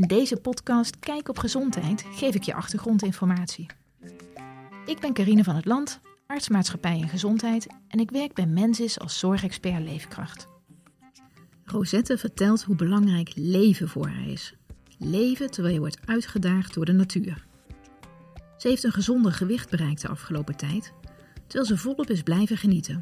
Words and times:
In 0.00 0.06
deze 0.06 0.36
podcast 0.36 0.98
Kijk 0.98 1.28
op 1.28 1.38
Gezondheid 1.38 2.04
geef 2.12 2.34
ik 2.34 2.42
je 2.42 2.54
achtergrondinformatie. 2.54 3.66
Ik 4.86 5.00
ben 5.00 5.12
Carine 5.12 5.44
van 5.44 5.56
het 5.56 5.64
Land, 5.64 6.00
artsmaatschappij 6.26 7.00
en 7.00 7.08
gezondheid 7.08 7.66
en 7.88 7.98
ik 7.98 8.10
werk 8.10 8.34
bij 8.34 8.46
Mensis 8.46 8.98
als 8.98 9.18
zorgexpert 9.18 9.82
leefkracht. 9.82 10.46
Rosette 11.64 12.18
vertelt 12.18 12.62
hoe 12.62 12.76
belangrijk 12.76 13.32
leven 13.34 13.88
voor 13.88 14.08
haar 14.08 14.28
is. 14.28 14.54
Leven 14.98 15.50
terwijl 15.50 15.74
je 15.74 15.80
wordt 15.80 16.06
uitgedaagd 16.06 16.74
door 16.74 16.84
de 16.84 16.92
natuur. 16.92 17.46
Ze 18.56 18.68
heeft 18.68 18.84
een 18.84 18.92
gezonder 18.92 19.32
gewicht 19.32 19.70
bereikt 19.70 20.00
de 20.00 20.08
afgelopen 20.08 20.56
tijd, 20.56 20.92
terwijl 21.46 21.64
ze 21.64 21.76
volop 21.76 22.10
is 22.10 22.22
blijven 22.22 22.56
genieten. 22.56 23.00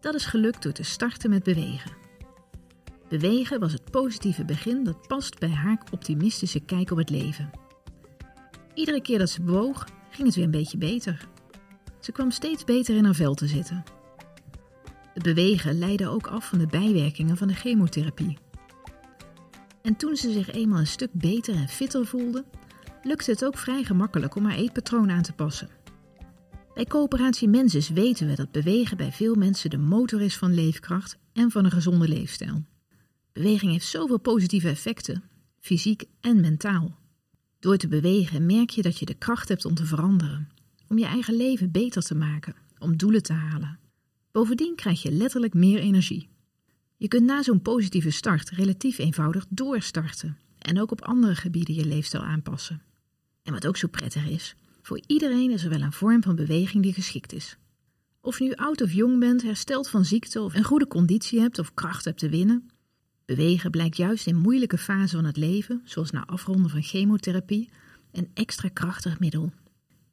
Dat 0.00 0.14
is 0.14 0.24
gelukt 0.24 0.62
door 0.62 0.72
te 0.72 0.82
starten 0.82 1.30
met 1.30 1.42
bewegen. 1.42 2.03
Bewegen 3.08 3.60
was 3.60 3.72
het 3.72 3.90
positieve 3.90 4.44
begin 4.44 4.84
dat 4.84 5.06
past 5.08 5.38
bij 5.38 5.50
haar 5.50 5.82
optimistische 5.90 6.60
kijk 6.60 6.90
op 6.90 6.98
het 6.98 7.10
leven. 7.10 7.50
Iedere 8.74 9.02
keer 9.02 9.18
dat 9.18 9.30
ze 9.30 9.42
bewoog, 9.42 9.86
ging 10.10 10.26
het 10.26 10.36
weer 10.36 10.44
een 10.44 10.50
beetje 10.50 10.78
beter. 10.78 11.28
Ze 12.00 12.12
kwam 12.12 12.30
steeds 12.30 12.64
beter 12.64 12.96
in 12.96 13.04
haar 13.04 13.14
vel 13.14 13.34
te 13.34 13.46
zitten. 13.46 13.84
Het 15.12 15.22
bewegen 15.22 15.78
leidde 15.78 16.08
ook 16.08 16.26
af 16.26 16.48
van 16.48 16.58
de 16.58 16.66
bijwerkingen 16.66 17.36
van 17.36 17.48
de 17.48 17.54
chemotherapie. 17.54 18.38
En 19.82 19.96
toen 19.96 20.16
ze 20.16 20.32
zich 20.32 20.50
eenmaal 20.52 20.78
een 20.78 20.86
stuk 20.86 21.12
beter 21.12 21.54
en 21.54 21.68
fitter 21.68 22.06
voelde, 22.06 22.44
lukte 23.02 23.30
het 23.30 23.44
ook 23.44 23.58
vrij 23.58 23.84
gemakkelijk 23.84 24.34
om 24.34 24.44
haar 24.44 24.56
eetpatroon 24.56 25.10
aan 25.10 25.22
te 25.22 25.32
passen. 25.32 25.68
Bij 26.74 26.84
coöperatie 26.84 27.48
Mensis 27.48 27.88
weten 27.88 28.26
we 28.26 28.34
dat 28.34 28.52
bewegen 28.52 28.96
bij 28.96 29.12
veel 29.12 29.34
mensen 29.34 29.70
de 29.70 29.78
motor 29.78 30.22
is 30.22 30.36
van 30.36 30.54
leefkracht 30.54 31.18
en 31.32 31.50
van 31.50 31.64
een 31.64 31.70
gezonde 31.70 32.08
leefstijl. 32.08 32.64
Beweging 33.34 33.72
heeft 33.72 33.86
zoveel 33.86 34.18
positieve 34.18 34.68
effecten, 34.68 35.22
fysiek 35.60 36.04
en 36.20 36.40
mentaal. 36.40 36.98
Door 37.58 37.76
te 37.76 37.88
bewegen 37.88 38.46
merk 38.46 38.70
je 38.70 38.82
dat 38.82 38.98
je 38.98 39.04
de 39.04 39.14
kracht 39.14 39.48
hebt 39.48 39.64
om 39.64 39.74
te 39.74 39.86
veranderen, 39.86 40.48
om 40.88 40.98
je 40.98 41.04
eigen 41.04 41.34
leven 41.34 41.70
beter 41.70 42.02
te 42.02 42.14
maken, 42.14 42.54
om 42.78 42.96
doelen 42.96 43.22
te 43.22 43.32
halen. 43.32 43.78
Bovendien 44.32 44.74
krijg 44.74 45.02
je 45.02 45.12
letterlijk 45.12 45.54
meer 45.54 45.78
energie. 45.78 46.28
Je 46.96 47.08
kunt 47.08 47.24
na 47.24 47.42
zo'n 47.42 47.62
positieve 47.62 48.10
start 48.10 48.50
relatief 48.50 48.98
eenvoudig 48.98 49.46
doorstarten 49.48 50.38
en 50.58 50.80
ook 50.80 50.90
op 50.90 51.02
andere 51.02 51.34
gebieden 51.34 51.74
je 51.74 51.86
leefstijl 51.86 52.22
aanpassen. 52.22 52.82
En 53.42 53.52
wat 53.52 53.66
ook 53.66 53.76
zo 53.76 53.88
prettig 53.88 54.28
is, 54.28 54.54
voor 54.82 55.00
iedereen 55.06 55.50
is 55.50 55.64
er 55.64 55.70
wel 55.70 55.82
een 55.82 55.92
vorm 55.92 56.22
van 56.22 56.36
beweging 56.36 56.82
die 56.82 56.92
geschikt 56.92 57.32
is. 57.32 57.56
Of 58.20 58.38
je 58.38 58.44
nu 58.44 58.54
oud 58.54 58.82
of 58.82 58.92
jong 58.92 59.18
bent, 59.18 59.42
hersteld 59.42 59.88
van 59.88 60.04
ziekte 60.04 60.40
of 60.40 60.54
een 60.54 60.64
goede 60.64 60.86
conditie 60.86 61.40
hebt 61.40 61.58
of 61.58 61.74
kracht 61.74 62.04
hebt 62.04 62.18
te 62.18 62.28
winnen, 62.28 62.68
bewegen 63.24 63.70
blijkt 63.70 63.96
juist 63.96 64.26
in 64.26 64.36
moeilijke 64.36 64.78
fasen 64.78 65.18
van 65.18 65.24
het 65.24 65.36
leven, 65.36 65.80
zoals 65.84 66.10
na 66.10 66.26
afronden 66.26 66.70
van 66.70 66.82
chemotherapie, 66.82 67.68
een 68.12 68.30
extra 68.34 68.68
krachtig 68.68 69.20
middel. 69.20 69.52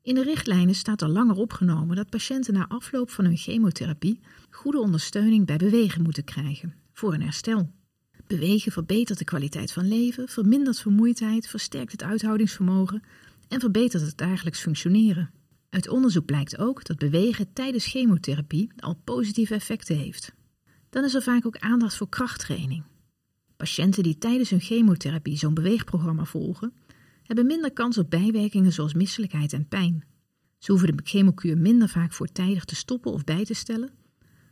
In 0.02 0.16
de 0.16 0.24
richtlijnen 0.24 0.76
staat 0.76 1.02
al 1.02 1.10
langer 1.10 1.36
opgenomen 1.36 1.96
dat 1.96 2.10
patiënten 2.10 2.54
na 2.54 2.68
afloop 2.68 3.10
van 3.10 3.26
hun 3.26 3.38
chemotherapie 3.38 4.20
goede 4.50 4.80
ondersteuning 4.80 5.46
bij 5.46 5.58
bewegen 5.58 6.02
moeten 6.02 6.24
krijgen 6.24 6.74
voor 6.94 7.14
een 7.14 7.22
herstel. 7.22 7.72
Bewegen 8.28 8.72
verbetert 8.72 9.18
de 9.18 9.26
kwaliteit 9.26 9.72
van 9.72 9.88
leven, 9.88 10.28
vermindert 10.28 10.80
vermoeidheid, 10.80 11.48
versterkt 11.48 11.92
het 11.92 12.04
uithoudingsvermogen 12.04 13.04
en 13.48 13.60
verbetert 13.60 14.04
het 14.04 14.18
dagelijks 14.18 14.60
functioneren. 14.60 15.32
Uit 15.70 15.90
onderzoek 15.90 16.26
blijkt 16.26 16.58
ook 16.58 16.86
dat 16.86 16.98
bewegen 16.98 17.54
tijdens 17.54 17.86
chemotherapie 17.86 18.72
al 18.78 18.96
positieve 19.04 19.54
effecten 19.54 19.98
heeft. 19.98 20.34
Dan 20.90 21.04
is 21.04 21.14
er 21.14 21.22
vaak 21.22 21.46
ook 21.46 21.58
aandacht 21.58 21.96
voor 21.96 22.10
krachttraining. 22.10 22.84
Patiënten 23.62 24.04
die 24.04 24.18
tijdens 24.18 24.50
hun 24.50 24.60
chemotherapie 24.60 25.38
zo'n 25.38 25.54
beweegprogramma 25.54 26.26
volgen, 26.26 26.74
hebben 27.24 27.46
minder 27.46 27.72
kans 27.72 27.98
op 27.98 28.10
bijwerkingen 28.10 28.74
zoals 28.74 28.94
misselijkheid 28.94 29.54
en 29.54 29.68
pijn. 29.68 30.04
Ze 30.58 30.72
hoeven 30.72 30.98
de 30.98 31.04
chemokuur 31.04 31.58
minder 31.58 31.90
vaak 31.90 32.14
voortijdig 32.14 32.66
te 32.66 32.76
stoppen 32.76 33.12
of 33.12 33.24
bij 33.24 33.46
te 33.46 33.54
stellen. 33.54 33.90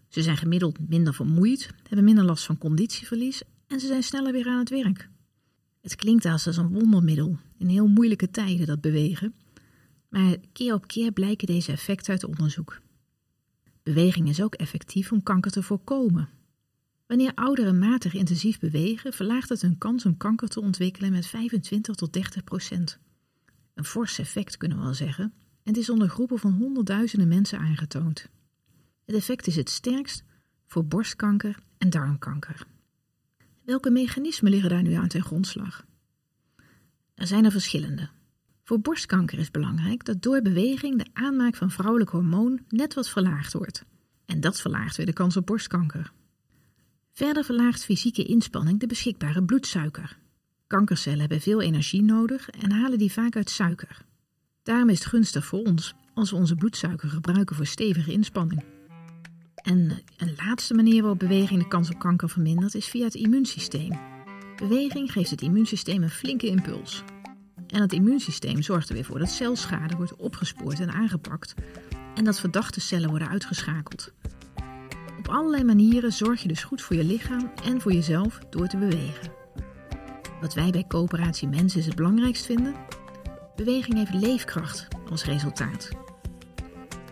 Ze 0.07 0.21
zijn 0.21 0.37
gemiddeld 0.37 0.89
minder 0.89 1.13
vermoeid, 1.13 1.69
hebben 1.87 2.03
minder 2.03 2.23
last 2.23 2.45
van 2.45 2.57
conditieverlies 2.57 3.41
en 3.67 3.79
ze 3.79 3.87
zijn 3.87 4.03
sneller 4.03 4.31
weer 4.31 4.47
aan 4.47 4.59
het 4.59 4.69
werk. 4.69 5.09
Het 5.81 5.95
klinkt 5.95 6.25
als 6.25 6.45
een 6.45 6.69
wondermiddel 6.69 7.37
in 7.57 7.67
heel 7.67 7.87
moeilijke 7.87 8.31
tijden 8.31 8.67
dat 8.67 8.81
bewegen, 8.81 9.35
maar 10.09 10.35
keer 10.53 10.73
op 10.73 10.87
keer 10.87 11.11
blijken 11.11 11.47
deze 11.47 11.71
effecten 11.71 12.11
uit 12.11 12.23
onderzoek. 12.23 12.79
Beweging 13.83 14.29
is 14.29 14.41
ook 14.41 14.55
effectief 14.55 15.11
om 15.11 15.23
kanker 15.23 15.51
te 15.51 15.63
voorkomen. 15.63 16.29
Wanneer 17.09 17.31
ouderen 17.35 17.79
matig 17.79 18.13
intensief 18.13 18.59
bewegen, 18.59 19.13
verlaagt 19.13 19.49
het 19.49 19.61
hun 19.61 19.77
kans 19.77 20.05
om 20.05 20.17
kanker 20.17 20.47
te 20.47 20.61
ontwikkelen 20.61 21.11
met 21.11 21.25
25 21.25 21.95
tot 21.95 22.13
30 22.13 22.43
procent. 22.43 22.99
Een 23.73 23.83
fors 23.83 24.19
effect 24.19 24.57
kunnen 24.57 24.77
we 24.77 24.83
wel 24.83 24.93
zeggen, 24.93 25.23
en 25.23 25.73
het 25.73 25.77
is 25.77 25.89
onder 25.89 26.09
groepen 26.09 26.39
van 26.39 26.51
honderdduizenden 26.53 27.27
mensen 27.27 27.59
aangetoond. 27.59 28.29
Het 29.05 29.15
effect 29.15 29.47
is 29.47 29.55
het 29.55 29.69
sterkst 29.69 30.23
voor 30.67 30.85
borstkanker 30.85 31.59
en 31.77 31.89
darmkanker. 31.89 32.65
Welke 33.63 33.89
mechanismen 33.89 34.51
liggen 34.51 34.69
daar 34.69 34.83
nu 34.83 34.93
aan 34.93 35.07
ten 35.07 35.23
grondslag? 35.23 35.85
Er 37.15 37.27
zijn 37.27 37.45
er 37.45 37.51
verschillende. 37.51 38.09
Voor 38.63 38.79
borstkanker 38.79 39.39
is 39.39 39.51
belangrijk 39.51 40.05
dat 40.05 40.21
door 40.21 40.41
beweging 40.41 40.97
de 40.97 41.09
aanmaak 41.13 41.55
van 41.55 41.71
vrouwelijk 41.71 42.09
hormoon 42.09 42.65
net 42.67 42.93
wat 42.93 43.09
verlaagd 43.09 43.53
wordt. 43.53 43.85
En 44.25 44.41
dat 44.41 44.61
verlaagt 44.61 44.97
weer 44.97 45.05
de 45.05 45.13
kans 45.13 45.37
op 45.37 45.45
borstkanker. 45.45 46.11
Verder 47.13 47.43
verlaagt 47.43 47.83
fysieke 47.83 48.23
inspanning 48.23 48.79
de 48.79 48.87
beschikbare 48.87 49.43
bloedsuiker. 49.43 50.17
Kankercellen 50.67 51.19
hebben 51.19 51.41
veel 51.41 51.61
energie 51.61 52.01
nodig 52.01 52.49
en 52.49 52.71
halen 52.71 52.97
die 52.97 53.11
vaak 53.11 53.35
uit 53.35 53.49
suiker. 53.49 54.01
Daarom 54.63 54.89
is 54.89 54.99
het 54.99 55.07
gunstig 55.07 55.45
voor 55.45 55.59
ons 55.63 55.93
als 56.13 56.29
we 56.29 56.35
onze 56.35 56.55
bloedsuiker 56.55 57.09
gebruiken 57.09 57.55
voor 57.55 57.65
stevige 57.65 58.11
inspanning. 58.11 58.63
En 59.55 60.01
een 60.17 60.35
laatste 60.37 60.73
manier 60.73 61.01
waarop 61.01 61.19
beweging 61.19 61.61
de 61.61 61.67
kans 61.67 61.89
op 61.89 61.99
kanker 61.99 62.29
vermindert 62.29 62.75
is 62.75 62.87
via 62.87 63.03
het 63.03 63.15
immuunsysteem. 63.15 63.99
Beweging 64.55 65.11
geeft 65.11 65.29
het 65.29 65.41
immuunsysteem 65.41 66.03
een 66.03 66.09
flinke 66.09 66.47
impuls. 66.47 67.03
En 67.67 67.81
het 67.81 67.93
immuunsysteem 67.93 68.61
zorgt 68.61 68.89
er 68.89 68.95
weer 68.95 69.05
voor 69.05 69.19
dat 69.19 69.29
celschade 69.29 69.95
wordt 69.95 70.15
opgespoord 70.15 70.79
en 70.79 70.91
aangepakt 70.91 71.53
en 72.15 72.23
dat 72.23 72.39
verdachte 72.39 72.79
cellen 72.79 73.09
worden 73.09 73.29
uitgeschakeld. 73.29 74.13
Op 75.29 75.35
allerlei 75.35 75.63
manieren 75.63 76.11
zorg 76.11 76.41
je 76.41 76.47
dus 76.47 76.63
goed 76.63 76.81
voor 76.81 76.95
je 76.95 77.03
lichaam 77.03 77.51
en 77.63 77.81
voor 77.81 77.93
jezelf 77.93 78.39
door 78.49 78.67
te 78.67 78.77
bewegen. 78.77 79.31
Wat 80.41 80.53
wij 80.53 80.71
bij 80.71 80.85
Coöperatie 80.87 81.47
Mensen 81.47 81.83
het 81.83 81.95
belangrijkst 81.95 82.45
vinden? 82.45 82.75
Beweging 83.55 83.97
heeft 83.97 84.13
leefkracht 84.13 84.87
als 85.09 85.25
resultaat. 85.25 85.89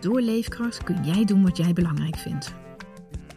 Door 0.00 0.20
leefkracht 0.20 0.84
kun 0.84 1.04
jij 1.04 1.24
doen 1.24 1.42
wat 1.42 1.56
jij 1.56 1.72
belangrijk 1.72 2.16
vindt. 2.16 2.54